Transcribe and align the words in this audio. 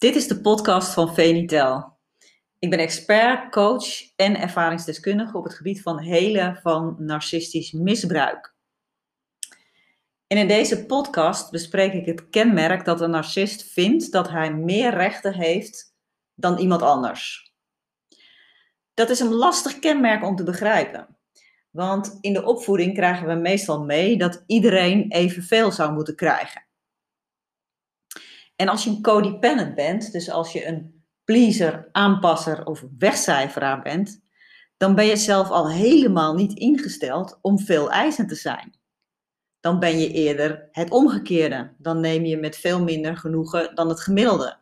Dit 0.00 0.16
is 0.16 0.28
de 0.28 0.40
podcast 0.40 0.92
van 0.92 1.14
Venitel. 1.14 1.98
Ik 2.58 2.70
ben 2.70 2.78
expert, 2.78 3.50
coach 3.50 4.14
en 4.16 4.40
ervaringsdeskundige 4.40 5.36
op 5.36 5.44
het 5.44 5.54
gebied 5.54 5.82
van 5.82 5.98
helen 5.98 6.56
van 6.62 6.96
narcistisch 6.98 7.72
misbruik. 7.72 8.54
En 10.26 10.38
in 10.38 10.48
deze 10.48 10.86
podcast 10.86 11.50
bespreek 11.50 11.92
ik 11.92 12.06
het 12.06 12.28
kenmerk 12.30 12.84
dat 12.84 13.00
een 13.00 13.10
narcist 13.10 13.72
vindt 13.72 14.12
dat 14.12 14.28
hij 14.28 14.54
meer 14.54 14.94
rechten 14.94 15.34
heeft 15.34 15.94
dan 16.34 16.58
iemand 16.58 16.82
anders. 16.82 17.54
Dat 18.94 19.10
is 19.10 19.20
een 19.20 19.34
lastig 19.34 19.78
kenmerk 19.78 20.24
om 20.24 20.36
te 20.36 20.44
begrijpen. 20.44 21.18
Want 21.70 22.18
in 22.20 22.32
de 22.32 22.44
opvoeding 22.44 22.94
krijgen 22.94 23.26
we 23.26 23.34
meestal 23.34 23.84
mee 23.84 24.16
dat 24.16 24.44
iedereen 24.46 25.10
evenveel 25.10 25.72
zou 25.72 25.92
moeten 25.92 26.16
krijgen. 26.16 26.68
En 28.60 28.68
als 28.68 28.84
je 28.84 28.90
een 28.90 29.02
codependent 29.02 29.74
bent, 29.74 30.12
dus 30.12 30.30
als 30.30 30.52
je 30.52 30.66
een 30.66 31.04
pleaser, 31.24 31.88
aanpasser 31.92 32.66
of 32.66 32.84
wegcijferaar 32.98 33.82
bent, 33.82 34.22
dan 34.76 34.94
ben 34.94 35.06
je 35.06 35.16
zelf 35.16 35.50
al 35.50 35.70
helemaal 35.70 36.34
niet 36.34 36.52
ingesteld 36.52 37.38
om 37.42 37.58
veel 37.58 37.90
eisend 37.90 38.28
te 38.28 38.34
zijn. 38.34 38.78
Dan 39.60 39.78
ben 39.78 39.98
je 39.98 40.12
eerder 40.12 40.68
het 40.72 40.90
omgekeerde. 40.90 41.74
Dan 41.78 42.00
neem 42.00 42.24
je 42.24 42.36
met 42.36 42.56
veel 42.56 42.82
minder 42.82 43.16
genoegen 43.16 43.74
dan 43.74 43.88
het 43.88 44.00
gemiddelde. 44.00 44.58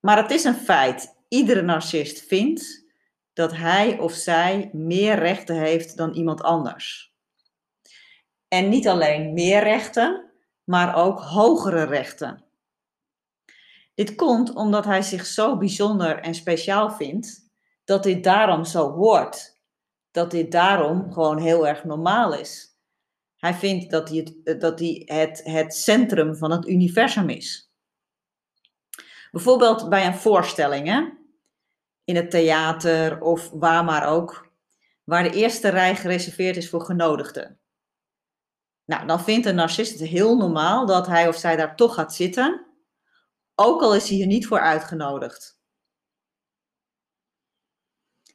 Maar 0.00 0.16
het 0.16 0.30
is 0.30 0.44
een 0.44 0.54
feit. 0.54 1.16
Iedere 1.28 1.62
narcist 1.62 2.26
vindt 2.26 2.84
dat 3.32 3.56
hij 3.56 3.98
of 3.98 4.12
zij 4.12 4.70
meer 4.72 5.14
rechten 5.14 5.56
heeft 5.56 5.96
dan 5.96 6.12
iemand 6.12 6.42
anders. 6.42 7.14
En 8.48 8.68
niet 8.68 8.88
alleen 8.88 9.32
meer 9.32 9.62
rechten, 9.62 10.33
maar 10.64 10.96
ook 10.96 11.20
hogere 11.20 11.84
rechten. 11.84 12.44
Dit 13.94 14.14
komt 14.14 14.54
omdat 14.54 14.84
hij 14.84 15.02
zich 15.02 15.26
zo 15.26 15.56
bijzonder 15.56 16.18
en 16.18 16.34
speciaal 16.34 16.90
vindt 16.90 17.50
dat 17.84 18.02
dit 18.02 18.24
daarom 18.24 18.64
zo 18.64 18.90
hoort. 18.90 19.58
Dat 20.10 20.30
dit 20.30 20.52
daarom 20.52 21.12
gewoon 21.12 21.38
heel 21.38 21.68
erg 21.68 21.84
normaal 21.84 22.34
is. 22.34 22.78
Hij 23.36 23.54
vindt 23.54 23.90
dat 23.90 24.08
hij 24.08 24.18
het, 24.18 24.60
dat 24.60 24.78
hij 24.78 25.02
het, 25.04 25.40
het 25.44 25.74
centrum 25.74 26.36
van 26.36 26.50
het 26.50 26.68
universum 26.68 27.28
is. 27.28 27.72
Bijvoorbeeld 29.30 29.88
bij 29.88 30.06
een 30.06 30.14
voorstelling, 30.14 30.86
hè? 30.88 31.02
in 32.04 32.16
het 32.16 32.30
theater 32.30 33.20
of 33.20 33.50
waar 33.50 33.84
maar 33.84 34.06
ook, 34.06 34.52
waar 35.04 35.22
de 35.22 35.32
eerste 35.32 35.68
rij 35.68 35.96
gereserveerd 35.96 36.56
is 36.56 36.70
voor 36.70 36.80
genodigden. 36.84 37.58
Nou, 38.84 39.06
dan 39.06 39.20
vindt 39.20 39.46
een 39.46 39.54
narcist 39.54 39.98
het 39.98 40.08
heel 40.08 40.36
normaal 40.36 40.86
dat 40.86 41.06
hij 41.06 41.28
of 41.28 41.36
zij 41.36 41.56
daar 41.56 41.76
toch 41.76 41.94
gaat 41.94 42.14
zitten, 42.14 42.66
ook 43.54 43.82
al 43.82 43.94
is 43.94 44.08
hij 44.08 44.16
hier 44.16 44.26
niet 44.26 44.46
voor 44.46 44.60
uitgenodigd. 44.60 45.58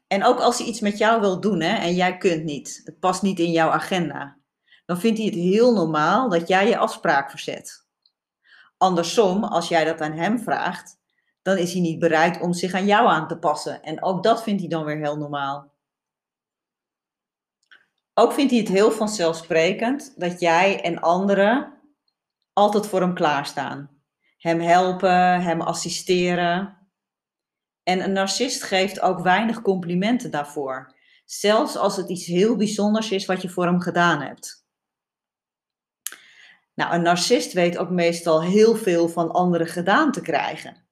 En 0.08 0.23
ook 0.23 0.39
als 0.39 0.58
hij 0.58 0.67
iets 0.67 0.80
met 0.80 0.97
jou 0.97 1.22
wil 1.22 1.39
doen 1.39 1.61
hè, 1.61 1.75
en 1.75 1.95
jij 1.95 2.17
kunt 2.17 2.44
niet, 2.44 2.81
het 2.83 3.00
past 3.00 3.22
niet 3.22 3.39
in 3.39 3.52
jouw 3.52 3.69
agenda, 3.69 4.38
dan 4.86 5.00
vindt 5.00 5.17
hij 5.17 5.28
het 5.28 5.36
heel 5.36 5.73
normaal 5.73 6.30
dat 6.30 6.47
jij 6.47 6.67
je 6.67 6.78
afspraak 6.78 7.30
verzet. 7.30 7.88
Andersom, 8.78 9.44
als 9.44 9.67
jij 9.67 9.84
dat 9.84 10.02
aan 10.02 10.11
hem 10.11 10.39
vraagt, 10.39 10.97
dan 11.41 11.58
is 11.58 11.72
hij 11.72 11.81
niet 11.81 12.00
bereid 12.00 12.41
om 12.41 12.53
zich 12.53 12.73
aan 12.73 12.86
jou 12.86 13.08
aan 13.08 13.28
te 13.28 13.38
passen. 13.38 13.84
En 13.84 14.03
ook 14.03 14.23
dat 14.23 14.44
vindt 14.44 14.59
hij 14.59 14.69
dan 14.69 14.86
weer 14.86 14.97
heel 14.97 15.17
normaal. 15.17 15.72
Ook 18.20 18.34
vindt 18.34 18.52
hij 18.52 18.59
het 18.59 18.70
heel 18.70 18.92
vanzelfsprekend 18.92 20.14
dat 20.16 20.39
jij 20.39 20.81
en 20.81 21.00
anderen 21.00 21.80
altijd 22.53 22.88
voor 22.88 23.02
hem 23.02 23.14
klaarstaan. 23.14 24.02
Hem 24.38 24.59
helpen, 24.59 25.42
hem 25.42 25.62
assisteren. 25.62 26.78
En 27.84 28.03
een 28.03 28.12
narcist 28.12 28.64
geeft 28.64 29.02
ook 29.02 29.20
weinig 29.20 29.62
complimenten 29.62 30.31
daarvoor. 30.31 30.96
Zelfs 31.25 31.75
als 31.75 31.97
het 31.97 32.09
iets 32.09 32.25
heel 32.25 32.56
bijzonders 32.56 33.12
is 33.12 33.25
wat 33.25 33.41
je 33.41 33.50
voor 33.50 33.66
hem 33.66 33.81
gedaan 33.81 34.22
hebt. 34.22 34.68
Nou, 36.74 36.94
een 36.94 37.01
narcist 37.01 37.53
weet 37.53 37.78
ook 37.78 37.90
meestal 37.90 38.44
heel 38.44 38.75
veel 38.75 39.09
van 39.09 39.31
anderen 39.31 39.68
gedaan 39.68 40.12
te 40.12 40.22
krijgen. 40.22 40.88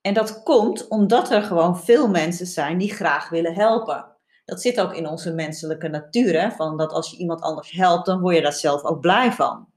En 0.00 0.14
dat 0.14 0.42
komt 0.42 0.88
omdat 0.88 1.30
er 1.30 1.42
gewoon 1.42 1.80
veel 1.80 2.08
mensen 2.08 2.46
zijn 2.46 2.78
die 2.78 2.94
graag 2.94 3.28
willen 3.28 3.54
helpen 3.54 4.11
dat 4.44 4.60
zit 4.60 4.80
ook 4.80 4.94
in 4.94 5.06
onze 5.06 5.32
menselijke 5.32 5.88
natuur. 5.88 6.40
Hè? 6.40 6.50
Van 6.50 6.76
dat 6.76 6.92
als 6.92 7.10
je 7.10 7.16
iemand 7.16 7.40
anders 7.40 7.70
helpt, 7.70 8.06
dan 8.06 8.20
word 8.20 8.34
je 8.34 8.42
daar 8.42 8.52
zelf 8.52 8.82
ook 8.82 9.00
blij 9.00 9.32
van. 9.32 9.70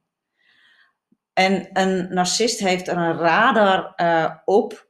En 1.33 1.69
een 1.73 2.13
narcist 2.13 2.59
heeft 2.59 2.87
er 2.87 2.97
een 2.97 3.17
radar 3.17 3.93
uh, 3.97 4.35
op 4.45 4.87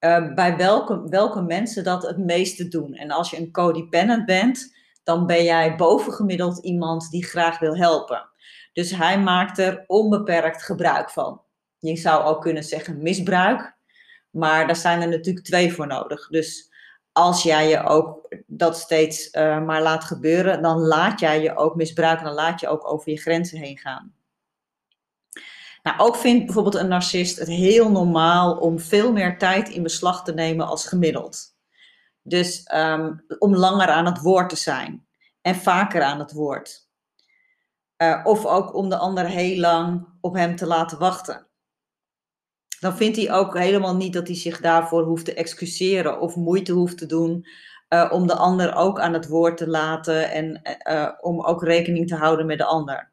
uh, 0.00 0.34
bij 0.34 0.56
welke, 0.56 1.08
welke 1.08 1.42
mensen 1.42 1.84
dat 1.84 2.02
het 2.02 2.18
meeste 2.18 2.68
doen. 2.68 2.94
En 2.94 3.10
als 3.10 3.30
je 3.30 3.36
een 3.36 3.52
codependent 3.52 4.26
bent, 4.26 4.74
dan 5.04 5.26
ben 5.26 5.44
jij 5.44 5.76
bovengemiddeld 5.76 6.58
iemand 6.58 7.10
die 7.10 7.24
graag 7.24 7.58
wil 7.58 7.76
helpen. 7.76 8.28
Dus 8.72 8.90
hij 8.90 9.20
maakt 9.20 9.58
er 9.58 9.84
onbeperkt 9.86 10.62
gebruik 10.62 11.10
van. 11.10 11.42
Je 11.78 11.96
zou 11.96 12.24
ook 12.24 12.42
kunnen 12.42 12.62
zeggen 12.62 13.02
misbruik, 13.02 13.76
maar 14.30 14.66
daar 14.66 14.76
zijn 14.76 15.00
er 15.00 15.08
natuurlijk 15.08 15.46
twee 15.46 15.72
voor 15.72 15.86
nodig. 15.86 16.28
Dus 16.28 16.70
als 17.16 17.42
jij 17.42 17.68
je 17.68 17.82
ook 17.82 18.28
dat 18.46 18.78
steeds 18.78 19.28
uh, 19.32 19.64
maar 19.64 19.82
laat 19.82 20.04
gebeuren, 20.04 20.62
dan 20.62 20.78
laat 20.78 21.20
jij 21.20 21.42
je 21.42 21.56
ook 21.56 21.74
misbruiken, 21.74 22.24
dan 22.24 22.34
laat 22.34 22.60
je 22.60 22.68
ook 22.68 22.92
over 22.92 23.10
je 23.10 23.16
grenzen 23.16 23.58
heen 23.58 23.78
gaan. 23.78 24.14
Nou, 25.82 25.98
ook 25.98 26.16
vindt 26.16 26.44
bijvoorbeeld 26.44 26.74
een 26.74 26.88
narcist 26.88 27.38
het 27.38 27.48
heel 27.48 27.90
normaal 27.90 28.56
om 28.56 28.80
veel 28.80 29.12
meer 29.12 29.38
tijd 29.38 29.68
in 29.68 29.82
beslag 29.82 30.24
te 30.24 30.34
nemen 30.34 30.66
als 30.66 30.86
gemiddeld. 30.86 31.54
Dus 32.22 32.70
um, 32.74 33.24
om 33.38 33.54
langer 33.54 33.88
aan 33.88 34.06
het 34.06 34.20
woord 34.20 34.48
te 34.48 34.56
zijn 34.56 35.06
en 35.40 35.54
vaker 35.54 36.02
aan 36.02 36.18
het 36.18 36.32
woord. 36.32 36.88
Uh, 38.02 38.20
of 38.24 38.46
ook 38.46 38.74
om 38.74 38.88
de 38.88 38.96
ander 38.96 39.26
heel 39.26 39.58
lang 39.58 40.08
op 40.20 40.34
hem 40.34 40.56
te 40.56 40.66
laten 40.66 40.98
wachten 40.98 41.46
dan 42.80 42.96
vindt 42.96 43.16
hij 43.16 43.32
ook 43.32 43.58
helemaal 43.58 43.96
niet 43.96 44.12
dat 44.12 44.26
hij 44.26 44.36
zich 44.36 44.60
daarvoor 44.60 45.02
hoeft 45.02 45.24
te 45.24 45.34
excuseren 45.34 46.20
of 46.20 46.36
moeite 46.36 46.72
hoeft 46.72 46.98
te 46.98 47.06
doen 47.06 47.46
uh, 47.88 48.10
om 48.12 48.26
de 48.26 48.34
ander 48.34 48.74
ook 48.74 49.00
aan 49.00 49.12
het 49.12 49.28
woord 49.28 49.56
te 49.56 49.68
laten 49.68 50.30
en 50.30 50.60
uh, 50.90 51.12
om 51.20 51.44
ook 51.44 51.62
rekening 51.62 52.08
te 52.08 52.14
houden 52.14 52.46
met 52.46 52.58
de 52.58 52.64
ander. 52.64 53.10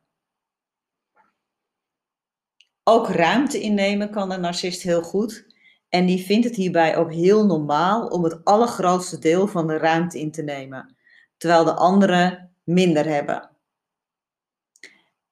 Ook 2.84 3.08
ruimte 3.08 3.60
innemen 3.60 4.10
kan 4.10 4.32
een 4.32 4.42
narcist 4.42 4.82
heel 4.82 5.02
goed. 5.02 5.52
En 5.90 6.06
die 6.06 6.26
vindt 6.26 6.46
het 6.46 6.56
hierbij 6.56 6.98
ook 6.98 7.14
heel 7.14 7.46
normaal 7.46 8.08
om 8.08 8.24
het 8.24 8.44
allergrootste 8.44 9.20
deel 9.20 9.48
van 9.48 9.68
de 9.68 9.78
ruimte 9.78 10.20
in 10.20 10.32
te 10.32 10.42
nemen, 10.42 10.96
terwijl 11.38 11.64
de 11.64 11.74
anderen 11.74 12.56
minder 12.64 13.06
hebben. 13.06 13.50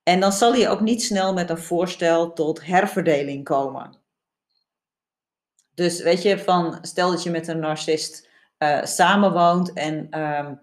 En 0.04 0.20
dan 0.20 0.32
zal 0.32 0.54
hij 0.54 0.70
ook 0.70 0.80
niet 0.80 1.04
snel 1.04 1.34
met 1.34 1.50
een 1.50 1.58
voorstel 1.58 2.34
tot 2.34 2.66
herverdeling 2.66 3.44
komen. 3.44 4.01
Dus 5.76 6.02
weet 6.02 6.22
je, 6.22 6.40
van 6.40 6.78
stel 6.82 7.12
dat 7.12 7.24
je 7.24 7.30
met 7.30 7.48
een 7.48 7.60
narcist 7.60 8.30
uh, 8.58 8.84
samenwoont 8.84 9.74
en 9.74 10.20
um, 10.20 10.60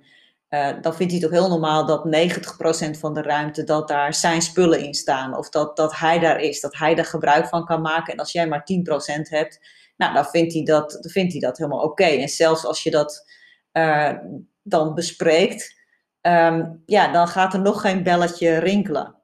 uh, 0.50 0.70
dan 0.80 0.94
vindt 0.94 1.12
hij 1.12 1.24
ook 1.24 1.30
heel 1.30 1.48
normaal 1.48 1.86
dat 1.86 2.04
90% 2.96 2.98
van 2.98 3.14
de 3.14 3.22
ruimte, 3.22 3.64
dat 3.64 3.88
daar 3.88 4.14
zijn 4.14 4.42
spullen 4.42 4.80
in 4.80 4.94
staan. 4.94 5.36
Of 5.36 5.48
dat, 5.48 5.76
dat 5.76 5.96
hij 5.96 6.18
daar 6.18 6.40
is, 6.40 6.60
dat 6.60 6.76
hij 6.76 6.96
er 6.96 7.04
gebruik 7.04 7.46
van 7.46 7.64
kan 7.64 7.80
maken. 7.80 8.12
En 8.12 8.18
als 8.18 8.32
jij 8.32 8.48
maar 8.48 8.66
10% 9.20 9.28
hebt, 9.28 9.60
nou, 9.96 10.14
dan 10.14 10.24
vindt 10.24 10.52
hij 10.52 10.62
dat, 10.62 10.98
vindt 11.00 11.32
hij 11.32 11.40
dat 11.40 11.58
helemaal 11.58 11.82
oké. 11.82 12.04
En 12.04 12.28
zelfs 12.28 12.64
als 12.64 12.82
je 12.82 12.90
dat 12.90 13.24
uh, 13.72 14.12
dan 14.62 14.94
bespreekt, 14.94 15.76
um, 16.22 16.82
ja, 16.86 17.12
dan 17.12 17.28
gaat 17.28 17.54
er 17.54 17.60
nog 17.60 17.80
geen 17.80 18.02
belletje 18.02 18.58
rinkelen. 18.58 19.17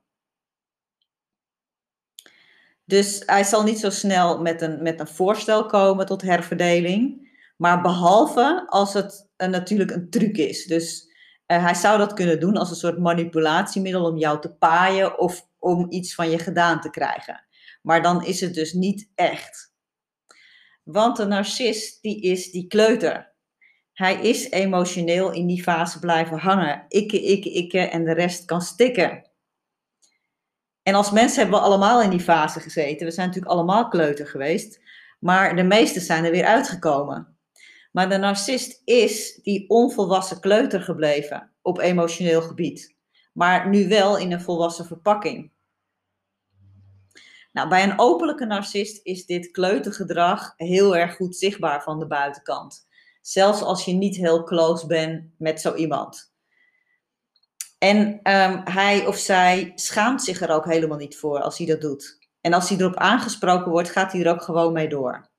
Dus 2.85 3.23
hij 3.27 3.45
zal 3.45 3.63
niet 3.63 3.79
zo 3.79 3.91
snel 3.91 4.41
met 4.41 4.63
een, 4.63 4.83
met 4.83 5.01
een 5.01 5.07
voorstel 5.07 5.67
komen 5.67 6.07
tot 6.07 6.23
herverdeling. 6.23 7.33
Maar 7.57 7.83
behalve 7.83 8.65
als 8.69 8.95
het 8.95 9.29
natuurlijk 9.37 9.91
een 9.91 10.11
truc 10.11 10.37
is. 10.37 10.65
Dus 10.67 11.13
uh, 11.47 11.65
hij 11.65 11.75
zou 11.75 11.99
dat 11.99 12.13
kunnen 12.13 12.41
doen 12.41 12.57
als 12.57 12.71
een 12.71 12.77
soort 12.77 12.99
manipulatiemiddel 12.99 14.05
om 14.05 14.19
jou 14.19 14.41
te 14.41 14.55
paaien 14.55 15.19
of 15.19 15.49
om 15.59 15.87
iets 15.89 16.15
van 16.15 16.31
je 16.31 16.39
gedaan 16.39 16.81
te 16.81 16.91
krijgen. 16.91 17.47
Maar 17.83 18.03
dan 18.03 18.25
is 18.25 18.41
het 18.41 18.55
dus 18.55 18.73
niet 18.73 19.11
echt. 19.15 19.73
Want 20.83 21.19
een 21.19 21.29
narcist, 21.29 22.03
die 22.03 22.21
is 22.21 22.51
die 22.51 22.67
kleuter. 22.67 23.33
Hij 23.93 24.15
is 24.15 24.51
emotioneel 24.51 25.33
in 25.33 25.47
die 25.47 25.63
fase 25.63 25.99
blijven 25.99 26.39
hangen. 26.39 26.85
Ikke, 26.89 27.23
ikke, 27.23 27.51
ikke 27.51 27.79
en 27.79 28.05
de 28.05 28.13
rest 28.13 28.45
kan 28.45 28.63
stikken. 28.63 29.31
En 30.85 30.95
als 30.95 31.11
mensen 31.11 31.41
hebben 31.43 31.61
we 31.61 31.67
allemaal 31.67 32.03
in 32.03 32.11
die 32.11 32.21
fase 32.21 32.61
gezeten. 32.61 33.07
We 33.07 33.13
zijn 33.13 33.27
natuurlijk 33.27 33.55
allemaal 33.55 33.89
kleuter 33.89 34.27
geweest. 34.27 34.81
Maar 35.19 35.57
de 35.57 35.63
meesten 35.63 36.03
zijn 36.03 36.25
er 36.25 36.31
weer 36.31 36.45
uitgekomen. 36.45 37.37
Maar 37.93 38.09
de 38.09 38.17
narcist 38.17 38.83
is 38.85 39.41
die 39.43 39.69
onvolwassen 39.69 40.41
kleuter 40.41 40.81
gebleven 40.81 41.53
op 41.63 41.79
emotioneel 41.79 42.43
gebied. 42.43 42.95
Maar 43.33 43.69
nu 43.69 43.89
wel 43.89 44.19
in 44.19 44.33
een 44.33 44.41
volwassen 44.41 44.87
verpakking. 44.87 45.53
Nou, 47.53 47.69
bij 47.69 47.83
een 47.83 47.99
openlijke 47.99 48.45
narcist 48.45 49.01
is 49.03 49.27
dit 49.27 49.51
kleutergedrag 49.51 50.55
heel 50.57 50.97
erg 50.97 51.17
goed 51.17 51.37
zichtbaar 51.37 51.83
van 51.83 51.99
de 51.99 52.07
buitenkant. 52.07 52.87
Zelfs 53.21 53.63
als 53.63 53.85
je 53.85 53.93
niet 53.93 54.17
heel 54.17 54.45
close 54.45 54.87
bent 54.87 55.31
met 55.39 55.61
zo 55.61 55.75
iemand. 55.75 56.34
En 57.85 58.21
ehm, 58.23 58.61
hij 58.65 59.07
of 59.07 59.17
zij 59.17 59.73
schaamt 59.75 60.23
zich 60.23 60.41
er 60.41 60.51
ook 60.51 60.65
helemaal 60.65 60.99
niet 60.99 61.17
voor 61.17 61.41
als 61.41 61.59
hij 61.59 61.67
dat 61.67 61.81
doet. 61.81 62.19
En 62.41 62.53
als 62.53 62.69
hij 62.69 62.79
erop 62.79 62.97
aangesproken 62.97 63.71
wordt, 63.71 63.91
gaat 63.91 64.13
hij 64.13 64.25
er 64.25 64.31
ook 64.31 64.43
gewoon 64.43 64.73
mee 64.73 64.89
door. 64.89 65.31